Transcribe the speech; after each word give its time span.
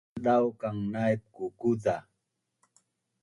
maldaukang 0.13 0.79
naip 0.93 1.21
kukuza 1.35 1.95